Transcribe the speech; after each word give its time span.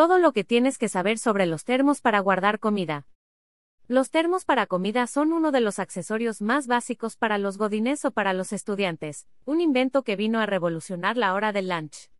Todo 0.00 0.16
lo 0.16 0.32
que 0.32 0.44
tienes 0.44 0.78
que 0.78 0.88
saber 0.88 1.18
sobre 1.18 1.44
los 1.44 1.64
termos 1.64 2.00
para 2.00 2.20
guardar 2.20 2.58
comida. 2.58 3.06
Los 3.86 4.08
termos 4.08 4.46
para 4.46 4.64
comida 4.64 5.06
son 5.06 5.30
uno 5.30 5.52
de 5.52 5.60
los 5.60 5.78
accesorios 5.78 6.40
más 6.40 6.66
básicos 6.66 7.18
para 7.18 7.36
los 7.36 7.58
godines 7.58 8.06
o 8.06 8.10
para 8.10 8.32
los 8.32 8.54
estudiantes, 8.54 9.26
un 9.44 9.60
invento 9.60 10.02
que 10.02 10.16
vino 10.16 10.40
a 10.40 10.46
revolucionar 10.46 11.18
la 11.18 11.34
hora 11.34 11.52
del 11.52 11.68
lunch. 11.68 12.10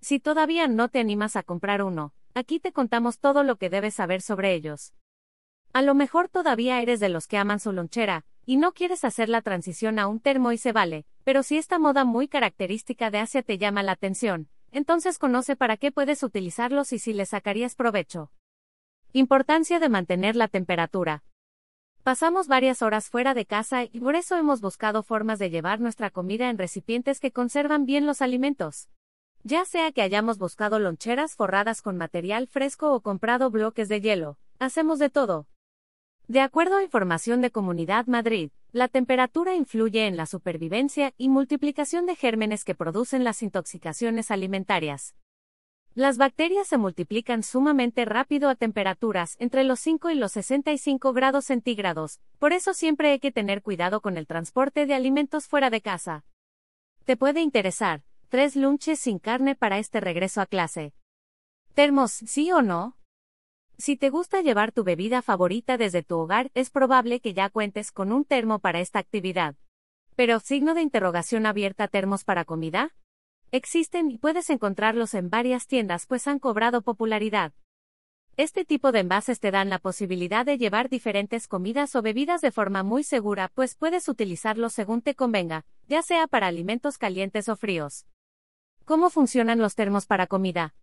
Si 0.00 0.20
todavía 0.20 0.68
no 0.68 0.88
te 0.88 1.00
animas 1.00 1.34
a 1.34 1.42
comprar 1.42 1.82
uno, 1.82 2.12
aquí 2.34 2.60
te 2.60 2.70
contamos 2.70 3.18
todo 3.18 3.42
lo 3.42 3.56
que 3.56 3.68
debes 3.68 3.94
saber 3.94 4.22
sobre 4.22 4.54
ellos. 4.54 4.94
A 5.72 5.82
lo 5.82 5.96
mejor 5.96 6.28
todavía 6.28 6.80
eres 6.82 7.00
de 7.00 7.08
los 7.08 7.26
que 7.26 7.36
aman 7.36 7.58
su 7.58 7.72
lonchera, 7.72 8.24
y 8.46 8.58
no 8.58 8.74
quieres 8.74 9.04
hacer 9.04 9.28
la 9.28 9.42
transición 9.42 9.98
a 9.98 10.06
un 10.06 10.20
termo 10.20 10.52
y 10.52 10.56
se 10.56 10.70
vale, 10.70 11.04
pero 11.24 11.42
si 11.42 11.58
esta 11.58 11.80
moda 11.80 12.04
muy 12.04 12.28
característica 12.28 13.10
de 13.10 13.18
Asia 13.18 13.42
te 13.42 13.58
llama 13.58 13.82
la 13.82 13.90
atención, 13.90 14.50
entonces 14.74 15.18
conoce 15.18 15.56
para 15.56 15.78
qué 15.78 15.90
puedes 15.90 16.22
utilizarlos 16.22 16.92
y 16.92 16.98
si 16.98 17.14
le 17.14 17.24
sacarías 17.24 17.74
provecho. 17.74 18.30
Importancia 19.12 19.78
de 19.78 19.88
mantener 19.88 20.36
la 20.36 20.48
temperatura. 20.48 21.24
Pasamos 22.02 22.48
varias 22.48 22.82
horas 22.82 23.08
fuera 23.08 23.32
de 23.32 23.46
casa 23.46 23.84
y 23.84 24.00
por 24.00 24.16
eso 24.16 24.36
hemos 24.36 24.60
buscado 24.60 25.02
formas 25.02 25.38
de 25.38 25.48
llevar 25.48 25.80
nuestra 25.80 26.10
comida 26.10 26.50
en 26.50 26.58
recipientes 26.58 27.20
que 27.20 27.32
conservan 27.32 27.86
bien 27.86 28.04
los 28.04 28.20
alimentos. 28.20 28.90
Ya 29.44 29.64
sea 29.64 29.92
que 29.92 30.02
hayamos 30.02 30.38
buscado 30.38 30.78
loncheras 30.78 31.34
forradas 31.34 31.80
con 31.80 31.96
material 31.96 32.48
fresco 32.48 32.92
o 32.92 33.00
comprado 33.00 33.50
bloques 33.50 33.88
de 33.88 34.00
hielo, 34.00 34.36
hacemos 34.58 34.98
de 34.98 35.08
todo, 35.08 35.46
de 36.26 36.40
acuerdo 36.40 36.78
a 36.78 36.82
información 36.82 37.42
de 37.42 37.50
Comunidad 37.50 38.06
Madrid, 38.06 38.50
la 38.74 38.88
temperatura 38.88 39.54
influye 39.54 40.08
en 40.08 40.16
la 40.16 40.26
supervivencia 40.26 41.14
y 41.16 41.28
multiplicación 41.28 42.06
de 42.06 42.16
gérmenes 42.16 42.64
que 42.64 42.74
producen 42.74 43.22
las 43.22 43.40
intoxicaciones 43.40 44.32
alimentarias. 44.32 45.14
Las 45.94 46.18
bacterias 46.18 46.66
se 46.66 46.76
multiplican 46.76 47.44
sumamente 47.44 48.04
rápido 48.04 48.48
a 48.48 48.56
temperaturas 48.56 49.36
entre 49.38 49.62
los 49.62 49.78
5 49.78 50.10
y 50.10 50.16
los 50.16 50.32
65 50.32 51.12
grados 51.12 51.44
centígrados, 51.44 52.18
por 52.40 52.52
eso 52.52 52.74
siempre 52.74 53.12
hay 53.12 53.20
que 53.20 53.30
tener 53.30 53.62
cuidado 53.62 54.00
con 54.00 54.16
el 54.16 54.26
transporte 54.26 54.86
de 54.86 54.94
alimentos 54.94 55.46
fuera 55.46 55.70
de 55.70 55.80
casa. 55.80 56.24
Te 57.04 57.16
puede 57.16 57.42
interesar, 57.42 58.02
tres 58.28 58.56
lunches 58.56 58.98
sin 58.98 59.20
carne 59.20 59.54
para 59.54 59.78
este 59.78 60.00
regreso 60.00 60.40
a 60.40 60.46
clase. 60.46 60.94
Termos, 61.74 62.10
¿sí 62.10 62.50
o 62.50 62.60
no? 62.60 62.96
Si 63.76 63.96
te 63.96 64.08
gusta 64.08 64.40
llevar 64.40 64.70
tu 64.70 64.84
bebida 64.84 65.20
favorita 65.20 65.76
desde 65.76 66.02
tu 66.02 66.16
hogar, 66.18 66.50
es 66.54 66.70
probable 66.70 67.20
que 67.20 67.34
ya 67.34 67.50
cuentes 67.50 67.90
con 67.90 68.12
un 68.12 68.24
termo 68.24 68.60
para 68.60 68.80
esta 68.80 69.00
actividad. 69.00 69.56
Pero, 70.14 70.38
signo 70.38 70.74
de 70.74 70.82
interrogación 70.82 71.44
abierta 71.44 71.88
termos 71.88 72.22
para 72.24 72.44
comida? 72.44 72.94
Existen 73.50 74.10
y 74.10 74.18
puedes 74.18 74.48
encontrarlos 74.50 75.14
en 75.14 75.28
varias 75.28 75.66
tiendas 75.66 76.06
pues 76.06 76.28
han 76.28 76.38
cobrado 76.38 76.82
popularidad. 76.82 77.52
Este 78.36 78.64
tipo 78.64 78.90
de 78.90 79.00
envases 79.00 79.38
te 79.38 79.50
dan 79.50 79.70
la 79.70 79.78
posibilidad 79.78 80.44
de 80.44 80.58
llevar 80.58 80.88
diferentes 80.88 81.46
comidas 81.46 81.94
o 81.94 82.02
bebidas 82.02 82.40
de 82.40 82.50
forma 82.50 82.82
muy 82.82 83.04
segura, 83.04 83.50
pues 83.54 83.76
puedes 83.76 84.08
utilizarlos 84.08 84.72
según 84.72 85.02
te 85.02 85.14
convenga, 85.14 85.64
ya 85.88 86.02
sea 86.02 86.26
para 86.26 86.48
alimentos 86.48 86.98
calientes 86.98 87.48
o 87.48 87.54
fríos. 87.54 88.06
¿Cómo 88.84 89.08
funcionan 89.08 89.58
los 89.58 89.76
termos 89.76 90.06
para 90.06 90.26
comida? 90.26 90.74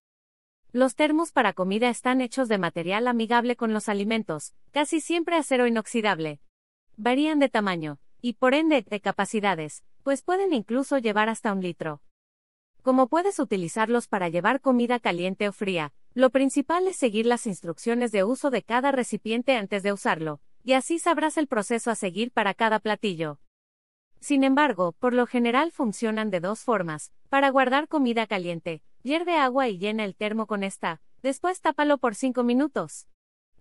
Los 0.73 0.95
termos 0.95 1.33
para 1.33 1.51
comida 1.51 1.89
están 1.89 2.21
hechos 2.21 2.47
de 2.47 2.57
material 2.57 3.09
amigable 3.09 3.57
con 3.57 3.73
los 3.73 3.89
alimentos, 3.89 4.53
casi 4.71 5.01
siempre 5.01 5.35
acero 5.35 5.67
inoxidable. 5.67 6.39
Varían 6.95 7.39
de 7.39 7.49
tamaño, 7.49 7.99
y 8.21 8.33
por 8.33 8.53
ende 8.53 8.81
de 8.81 9.01
capacidades, 9.01 9.83
pues 10.03 10.21
pueden 10.21 10.53
incluso 10.53 10.97
llevar 10.97 11.27
hasta 11.27 11.51
un 11.51 11.61
litro. 11.61 12.01
Como 12.83 13.07
puedes 13.07 13.37
utilizarlos 13.39 14.07
para 14.07 14.29
llevar 14.29 14.61
comida 14.61 14.99
caliente 14.99 15.49
o 15.49 15.51
fría, 15.51 15.91
lo 16.13 16.29
principal 16.29 16.87
es 16.87 16.95
seguir 16.95 17.25
las 17.25 17.47
instrucciones 17.47 18.13
de 18.13 18.23
uso 18.23 18.49
de 18.49 18.63
cada 18.63 18.93
recipiente 18.93 19.57
antes 19.57 19.83
de 19.83 19.91
usarlo, 19.91 20.39
y 20.63 20.73
así 20.73 20.99
sabrás 20.99 21.35
el 21.35 21.47
proceso 21.47 21.91
a 21.91 21.95
seguir 21.95 22.31
para 22.31 22.53
cada 22.53 22.79
platillo. 22.79 23.39
Sin 24.21 24.45
embargo, 24.45 24.93
por 24.99 25.13
lo 25.13 25.27
general 25.27 25.73
funcionan 25.73 26.29
de 26.29 26.39
dos 26.39 26.61
formas, 26.61 27.11
para 27.27 27.49
guardar 27.49 27.89
comida 27.89 28.25
caliente, 28.25 28.83
Hierve 29.03 29.35
agua 29.35 29.67
y 29.67 29.79
llena 29.79 30.05
el 30.05 30.15
termo 30.15 30.45
con 30.45 30.63
esta, 30.63 31.01
después 31.23 31.59
tápalo 31.59 31.97
por 31.97 32.13
5 32.13 32.43
minutos. 32.43 33.07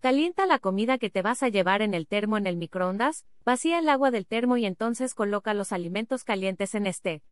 Calienta 0.00 0.44
la 0.44 0.58
comida 0.58 0.98
que 0.98 1.08
te 1.08 1.22
vas 1.22 1.42
a 1.42 1.48
llevar 1.48 1.80
en 1.80 1.94
el 1.94 2.06
termo 2.06 2.36
en 2.36 2.46
el 2.46 2.58
microondas, 2.58 3.24
vacía 3.42 3.78
el 3.78 3.88
agua 3.88 4.10
del 4.10 4.26
termo 4.26 4.58
y 4.58 4.66
entonces 4.66 5.14
coloca 5.14 5.54
los 5.54 5.72
alimentos 5.72 6.24
calientes 6.24 6.74
en 6.74 6.86
este. 6.86 7.22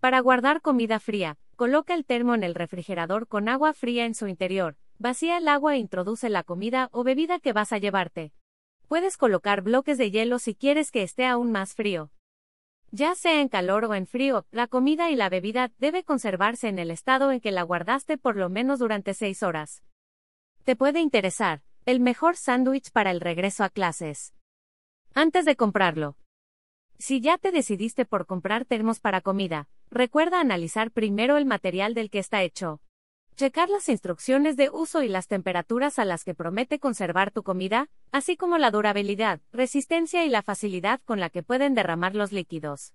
Para 0.00 0.18
guardar 0.18 0.60
comida 0.60 0.98
fría, 0.98 1.38
coloca 1.54 1.94
el 1.94 2.04
termo 2.04 2.34
en 2.34 2.42
el 2.42 2.56
refrigerador 2.56 3.28
con 3.28 3.48
agua 3.48 3.72
fría 3.72 4.06
en 4.06 4.16
su 4.16 4.26
interior, 4.26 4.76
vacía 4.98 5.38
el 5.38 5.46
agua 5.46 5.76
e 5.76 5.78
introduce 5.78 6.28
la 6.30 6.42
comida 6.42 6.88
o 6.90 7.04
bebida 7.04 7.38
que 7.38 7.52
vas 7.52 7.72
a 7.72 7.78
llevarte. 7.78 8.32
Puedes 8.88 9.16
colocar 9.16 9.62
bloques 9.62 9.98
de 9.98 10.10
hielo 10.10 10.40
si 10.40 10.56
quieres 10.56 10.90
que 10.90 11.04
esté 11.04 11.26
aún 11.26 11.52
más 11.52 11.74
frío. 11.74 12.10
Ya 12.94 13.14
sea 13.14 13.40
en 13.40 13.48
calor 13.48 13.86
o 13.86 13.94
en 13.94 14.06
frío, 14.06 14.44
la 14.50 14.66
comida 14.66 15.10
y 15.10 15.16
la 15.16 15.30
bebida 15.30 15.72
debe 15.78 16.04
conservarse 16.04 16.68
en 16.68 16.78
el 16.78 16.90
estado 16.90 17.32
en 17.32 17.40
que 17.40 17.50
la 17.50 17.62
guardaste 17.62 18.18
por 18.18 18.36
lo 18.36 18.50
menos 18.50 18.80
durante 18.80 19.14
6 19.14 19.42
horas. 19.42 19.82
Te 20.64 20.76
puede 20.76 21.00
interesar, 21.00 21.62
el 21.86 22.00
mejor 22.00 22.36
sándwich 22.36 22.90
para 22.92 23.10
el 23.10 23.22
regreso 23.22 23.64
a 23.64 23.70
clases. 23.70 24.34
Antes 25.14 25.46
de 25.46 25.56
comprarlo. 25.56 26.18
Si 26.98 27.22
ya 27.22 27.38
te 27.38 27.50
decidiste 27.50 28.04
por 28.04 28.26
comprar 28.26 28.66
termos 28.66 29.00
para 29.00 29.22
comida, 29.22 29.70
recuerda 29.90 30.38
analizar 30.38 30.90
primero 30.90 31.38
el 31.38 31.46
material 31.46 31.94
del 31.94 32.10
que 32.10 32.18
está 32.18 32.42
hecho. 32.42 32.81
Checar 33.34 33.70
las 33.70 33.88
instrucciones 33.88 34.56
de 34.56 34.68
uso 34.68 35.02
y 35.02 35.08
las 35.08 35.26
temperaturas 35.26 35.98
a 35.98 36.04
las 36.04 36.22
que 36.22 36.34
promete 36.34 36.78
conservar 36.78 37.30
tu 37.30 37.42
comida, 37.42 37.88
así 38.10 38.36
como 38.36 38.58
la 38.58 38.70
durabilidad, 38.70 39.40
resistencia 39.52 40.24
y 40.24 40.28
la 40.28 40.42
facilidad 40.42 41.00
con 41.06 41.18
la 41.18 41.30
que 41.30 41.42
pueden 41.42 41.74
derramar 41.74 42.14
los 42.14 42.30
líquidos. 42.30 42.92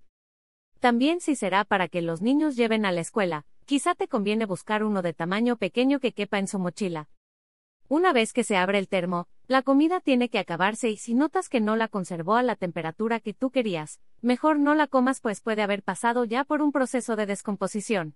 También 0.78 1.20
si 1.20 1.34
será 1.34 1.64
para 1.64 1.88
que 1.88 2.02
los 2.02 2.22
niños 2.22 2.54
lleven 2.54 2.86
a 2.86 2.92
la 2.92 3.00
escuela, 3.00 3.46
quizá 3.64 3.96
te 3.96 4.06
conviene 4.06 4.46
buscar 4.46 4.84
uno 4.84 5.02
de 5.02 5.12
tamaño 5.12 5.56
pequeño 5.56 5.98
que 5.98 6.12
quepa 6.12 6.38
en 6.38 6.46
su 6.46 6.60
mochila. 6.60 7.08
Una 7.88 8.12
vez 8.12 8.32
que 8.32 8.44
se 8.44 8.56
abre 8.56 8.78
el 8.78 8.86
termo, 8.86 9.26
la 9.48 9.62
comida 9.62 10.00
tiene 10.00 10.28
que 10.28 10.38
acabarse 10.38 10.88
y 10.88 10.98
si 10.98 11.14
notas 11.14 11.48
que 11.48 11.60
no 11.60 11.74
la 11.74 11.88
conservó 11.88 12.36
a 12.36 12.42
la 12.44 12.54
temperatura 12.54 13.18
que 13.18 13.34
tú 13.34 13.50
querías, 13.50 13.98
mejor 14.22 14.60
no 14.60 14.76
la 14.76 14.86
comas 14.86 15.20
pues 15.20 15.40
puede 15.40 15.62
haber 15.62 15.82
pasado 15.82 16.24
ya 16.24 16.44
por 16.44 16.62
un 16.62 16.70
proceso 16.70 17.16
de 17.16 17.26
descomposición. 17.26 18.14